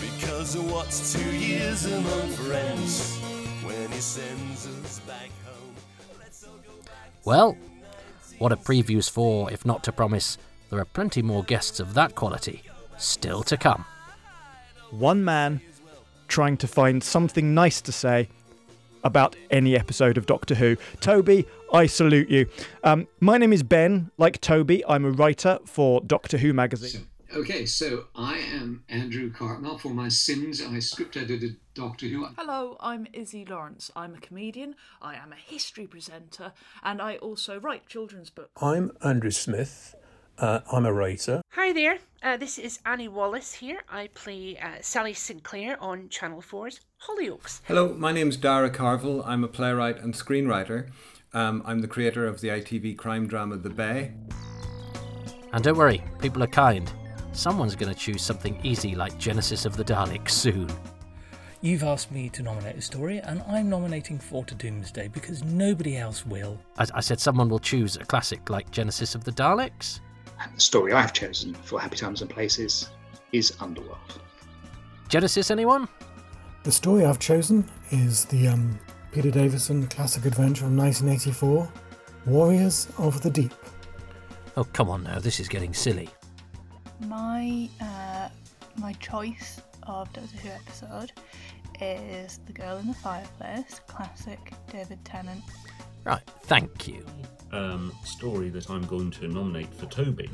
[0.00, 3.16] Because what's two years among friends
[3.62, 5.74] when he sends us back home?
[6.18, 7.56] Let's all go back Well,
[8.38, 10.36] what a preview's for, if not to promise,
[10.70, 12.62] there are plenty more guests of that quality
[12.98, 13.84] still to come.
[14.90, 15.60] one man
[16.28, 18.28] trying to find something nice to say
[19.04, 20.76] about any episode of Doctor Who.
[21.00, 21.46] Toby,
[21.76, 22.46] I salute you.
[22.82, 24.10] Um, my name is Ben.
[24.16, 27.06] Like Toby, I'm a writer for Doctor Who magazine.
[27.34, 29.76] Okay, so I am Andrew Cartmel.
[29.76, 32.28] For my sins, I script edited Doctor Who.
[32.38, 33.90] Hello, I'm Izzy Lawrence.
[33.94, 38.52] I'm a comedian, I am a history presenter, and I also write children's books.
[38.62, 39.94] I'm Andrew Smith.
[40.38, 41.42] Uh, I'm a writer.
[41.50, 43.80] Hi there, uh, this is Annie Wallace here.
[43.90, 47.60] I play uh, Sally Sinclair on Channel 4's Hollyoaks.
[47.64, 49.22] Hello, my name's Daragh Carville.
[49.24, 50.88] I'm a playwright and screenwriter.
[51.36, 54.14] Um, I'm the creator of the ITV crime drama The Bay.
[55.52, 56.90] And don't worry, people are kind.
[57.32, 60.66] Someone's going to choose something easy like Genesis of the Daleks soon.
[61.60, 65.98] You've asked me to nominate a story, and I'm nominating Four to Doomsday because nobody
[65.98, 66.58] else will.
[66.78, 70.00] I, I said someone will choose a classic like Genesis of the Daleks.
[70.40, 72.88] And the story I've chosen for Happy Times and Places
[73.32, 74.22] is Underworld.
[75.10, 75.86] Genesis, anyone?
[76.62, 78.78] The story I've chosen is the um,
[79.16, 81.66] Peter Davison classic adventure from 1984,
[82.26, 83.54] Warriors of the Deep.
[84.58, 86.10] Oh, come on now, this is getting silly.
[87.00, 88.28] My uh,
[88.76, 91.12] my choice of Doctor Who episode
[91.80, 95.42] is The Girl in the Fireplace, classic David Tennant.
[96.04, 97.02] Right, thank you.
[97.52, 100.28] um, story that I'm going to nominate for Toby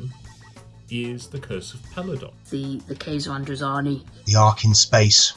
[0.90, 2.32] is The Curse of Peladon.
[2.50, 4.04] The the Caves of Androzani.
[4.26, 5.34] The Ark in Space.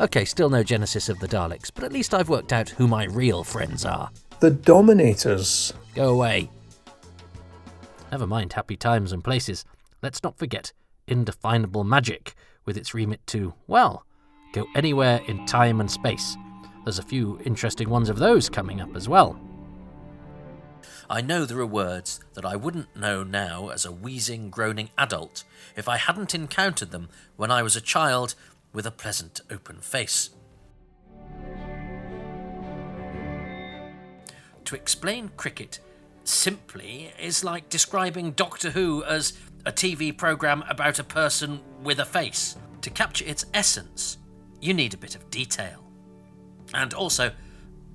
[0.00, 3.04] Okay, still no Genesis of the Daleks, but at least I've worked out who my
[3.04, 4.10] real friends are.
[4.40, 5.72] The Dominators.
[5.94, 6.50] Go away.
[8.10, 9.64] Never mind happy times and places.
[10.02, 10.72] Let's not forget
[11.06, 12.34] Indefinable Magic,
[12.64, 14.04] with its remit to, well,
[14.52, 16.36] go anywhere in time and space.
[16.84, 19.38] There's a few interesting ones of those coming up as well.
[21.08, 25.44] I know there are words that I wouldn't know now as a wheezing, groaning adult
[25.76, 28.34] if I hadn't encountered them when I was a child
[28.74, 30.30] with a pleasant, open face.
[34.66, 35.80] To explain cricket
[36.24, 42.04] simply is like describing Doctor Who as a TV programme about a person with a
[42.04, 42.56] face.
[42.82, 44.18] To capture its essence,
[44.60, 45.84] you need a bit of detail.
[46.74, 47.30] And also,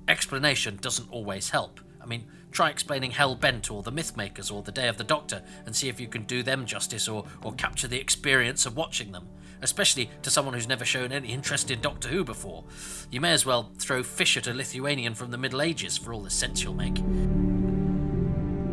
[0.08, 1.80] explanation doesn't always help.
[2.00, 5.42] I mean, try explaining Hell Bent or The Mythmakers or The Day of the Doctor
[5.66, 9.12] and see if you can do them justice or, or capture the experience of watching
[9.12, 9.28] them,
[9.62, 12.64] especially to someone who's never shown any interest in Doctor Who before.
[13.10, 16.22] You may as well throw fish at a Lithuanian from the Middle Ages for all
[16.22, 16.98] the sense you'll make.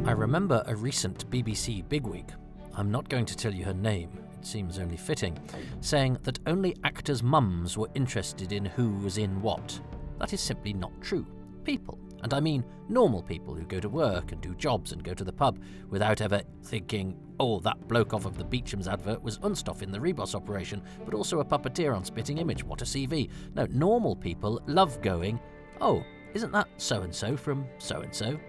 [0.08, 2.32] I remember a recent BBC bigwig,
[2.74, 5.38] I'm not going to tell you her name, it seems only fitting,
[5.82, 9.80] saying that only actors' mums were interested in who was in what.
[10.20, 11.26] That is simply not true.
[11.64, 15.14] People, and I mean normal people who go to work and do jobs and go
[15.14, 19.40] to the pub without ever thinking, oh, that bloke off of the Beecham's advert was
[19.40, 22.64] Unstoffe in the Ribos operation, but also a puppeteer on Spitting Image.
[22.64, 23.30] What a CV.
[23.56, 25.40] No, normal people love going,
[25.82, 26.04] oh,
[26.34, 28.40] isn't that so and so from so and so?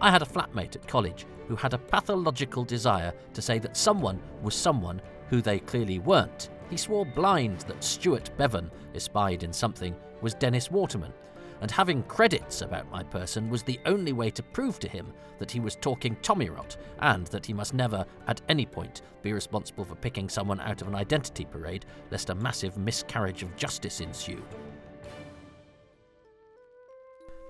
[0.00, 4.20] I had a flatmate at college who had a pathological desire to say that someone
[4.42, 6.50] was someone who they clearly weren't.
[6.70, 11.12] He swore blind that Stewart Bevan, espied in something, was Dennis Waterman,
[11.60, 15.50] and having credits about my person was the only way to prove to him that
[15.50, 19.84] he was talking Tommy rot, and that he must never, at any point, be responsible
[19.84, 24.42] for picking someone out of an identity parade, lest a massive miscarriage of justice ensue.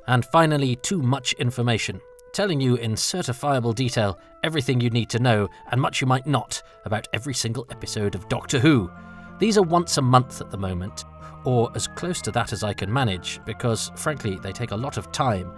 [0.09, 2.01] And finally, too much information,
[2.33, 6.63] telling you in certifiable detail everything you need to know and much you might not
[6.85, 8.91] about every single episode of Doctor Who.
[9.39, 11.05] These are once a month at the moment,
[11.47, 14.99] or as close to that as I can manage, because frankly, they take a lot
[14.99, 15.53] of time.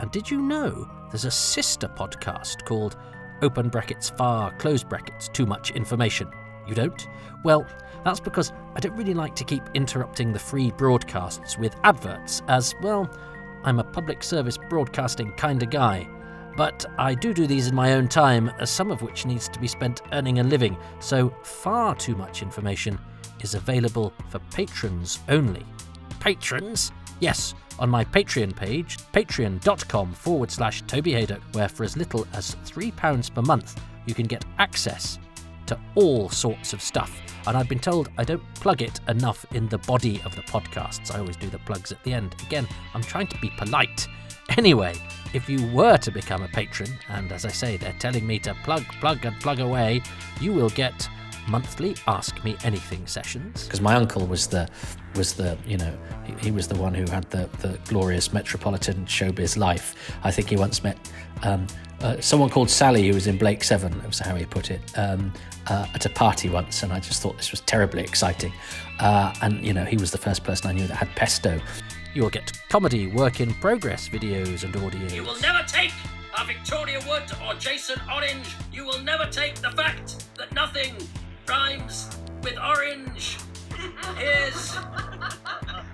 [0.00, 2.96] And did you know there's a sister podcast called
[3.42, 6.30] Open Brackets Far, Close Brackets Too Much Information?
[6.66, 7.08] You don't?
[7.44, 7.66] Well,
[8.04, 12.74] that's because I don't really like to keep interrupting the free broadcasts with adverts, as,
[12.80, 13.10] well,
[13.64, 16.08] I'm a public service broadcasting kind of guy.
[16.56, 19.58] But I do do these in my own time, as some of which needs to
[19.58, 22.98] be spent earning a living, so far too much information
[23.40, 25.64] is available for patrons only.
[26.20, 26.92] Patrons?
[27.20, 32.56] Yes, on my Patreon page, patreon.com forward slash Toby Hadoke, where for as little as
[32.64, 35.18] £3 per month, you can get access
[35.66, 37.20] to all sorts of stuff.
[37.46, 41.14] And I've been told I don't plug it enough in the body of the podcasts.
[41.14, 42.34] I always do the plugs at the end.
[42.46, 44.06] Again, I'm trying to be polite.
[44.50, 44.94] Anyway,
[45.32, 48.54] if you were to become a patron, and as I say, they're telling me to
[48.64, 50.02] plug, plug, and plug away,
[50.40, 51.08] you will get
[51.48, 53.64] monthly Ask Me Anything sessions.
[53.64, 54.68] Because my uncle was the,
[55.16, 59.06] was the, you know, he, he was the one who had the, the glorious metropolitan
[59.06, 60.16] showbiz life.
[60.22, 60.98] I think he once met
[61.42, 61.66] um,
[62.02, 64.80] uh, someone called Sally, who was in Blake Seven, that was how he put it,
[64.98, 65.32] um,
[65.68, 68.52] uh, at a party once, and I just thought this was terribly exciting.
[68.98, 71.60] Uh, and you know, he was the first person I knew that had pesto.
[72.14, 75.08] You'll get comedy, work in progress videos and audio.
[75.08, 75.92] You will never take
[76.38, 78.46] a Victoria Wood or Jason Orange.
[78.70, 80.94] You will never take the fact that nothing
[81.48, 82.10] rhymes
[82.42, 83.38] with orange.
[84.20, 84.76] Is.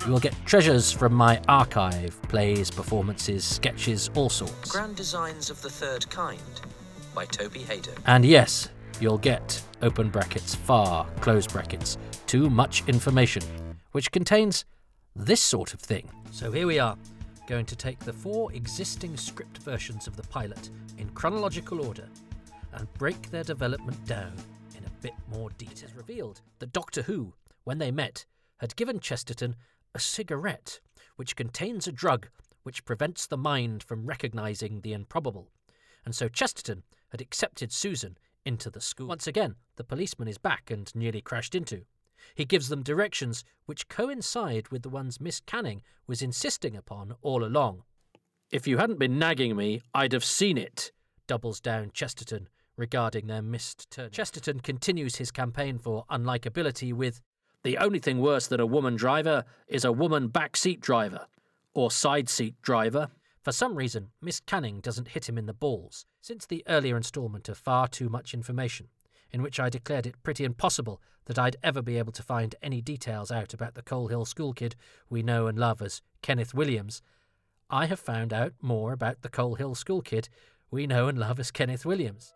[0.05, 4.73] You will get treasures from my archive plays, performances, sketches, all sorts.
[4.73, 6.41] Grand Designs of the Third Kind
[7.15, 7.99] by Toby Hadoke.
[8.07, 8.69] And yes,
[9.01, 13.43] you'll get open brackets, far, close brackets, too much information,
[13.93, 14.65] which contains
[15.17, 16.09] this sort of thing.
[16.31, 16.97] So here we are,
[17.47, 20.69] going to take the four existing script versions of the pilot
[20.99, 22.07] in chronological order
[22.75, 24.35] and break their development down
[24.77, 25.73] in a bit more detail.
[25.73, 27.33] It is revealed that Doctor Who,
[27.65, 28.27] when they met,
[28.59, 29.57] had given Chesterton
[29.95, 30.81] a cigarette
[31.17, 32.29] which contains a drug
[32.63, 35.49] which prevents the mind from recognizing the improbable.
[36.05, 39.09] And so Chesterton had accepted Susan into the school.
[39.09, 41.85] Once again, the policeman is back and nearly crashed into.
[42.35, 47.45] He gives them directions which coincide with the ones Miss Canning was insisting upon all
[47.45, 47.83] along.
[48.51, 50.93] If you hadn't been nagging me, I'd have seen it,
[51.27, 54.11] doubles down Chesterton regarding their missed turn.
[54.11, 57.21] Chesterton continues his campaign for unlikability with
[57.65, 61.27] The only thing worse than a woman driver is a woman backseat driver,
[61.75, 63.11] or side seat driver.
[63.43, 66.07] For some reason, Miss Canning doesn't hit him in the balls.
[66.21, 68.89] Since the earlier instalment of Far Too Much Information,
[69.33, 72.81] in which I declared it pretty impossible that I'd ever be able to find any
[72.81, 74.75] details out about the Coal Hill school kid
[75.11, 77.03] we know and love as Kenneth Williams,
[77.71, 80.29] I have found out more about the Coal Hill school kid
[80.71, 82.33] we know and love as Kenneth Williams.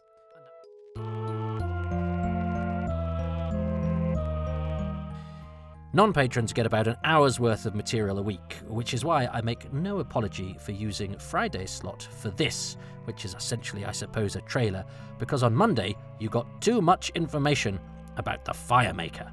[5.94, 9.42] Non patrons get about an hour's worth of material a week, which is why I
[9.42, 14.40] make no apology for using Friday's slot for this, which is essentially, I suppose, a
[14.40, 14.86] trailer,
[15.18, 17.78] because on Monday you got too much information
[18.16, 19.30] about the Firemaker.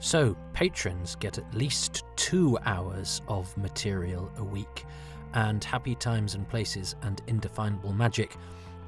[0.00, 4.86] So, patrons get at least two hours of material a week,
[5.34, 8.36] and Happy Times and Places and Indefinable Magic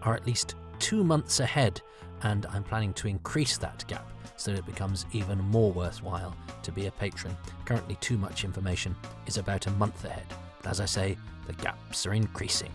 [0.03, 1.81] are at least two months ahead,
[2.23, 6.73] and I'm planning to increase that gap so that it becomes even more worthwhile to
[6.73, 7.37] be a patron.
[7.67, 10.27] Currently, too much information is about a month ahead,
[10.63, 12.71] but as I say, the gaps are increasing.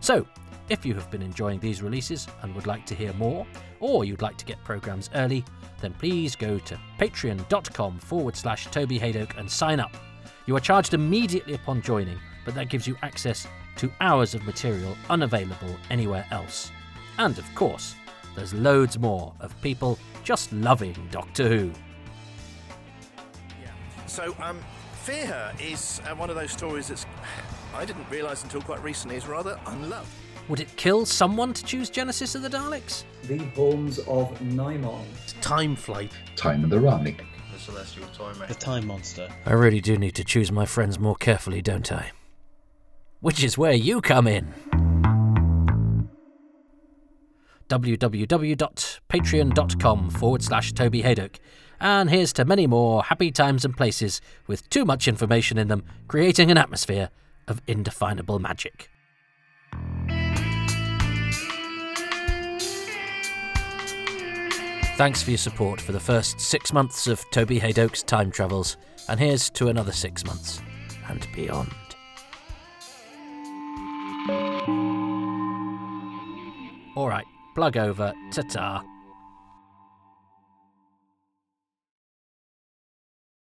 [0.00, 0.24] So,
[0.68, 3.46] if you have been enjoying these releases and would like to hear more,
[3.80, 5.44] or you'd like to get programs early,
[5.80, 9.94] then please go to patreon.com forward slash Toby and sign up.
[10.46, 14.96] You are charged immediately upon joining, but that gives you access to hours of material
[15.10, 16.70] unavailable anywhere else.
[17.18, 17.94] And of course,
[18.36, 21.72] there's loads more of people just loving Doctor Who.
[24.06, 24.60] So, um,
[25.02, 27.06] Fear Her is uh, one of those stories that's
[27.74, 30.08] I didn't realise until quite recently is rather unloved.
[30.48, 33.04] Would it kill someone to choose Genesis of the Daleks?
[33.24, 35.04] The Bones of Nimon.
[35.40, 36.12] Time Flight.
[36.36, 37.16] Time of the Rani.
[37.52, 39.28] The Celestial Time The Time Monster.
[39.44, 42.12] I really do need to choose my friends more carefully, don't I?
[43.20, 44.54] Which is where you come in.
[47.68, 51.36] www.patreon.com forward slash Toby Hadoke.
[51.80, 55.84] And here's to many more happy times and places with too much information in them,
[56.08, 57.10] creating an atmosphere
[57.46, 58.90] of indefinable magic.
[64.96, 68.78] Thanks for your support for the first six months of Toby Hadoke's time travels,
[69.10, 70.62] and here's to another six months
[71.08, 71.70] and beyond.
[76.96, 78.12] All right, plug over.
[78.30, 78.95] Ta ta.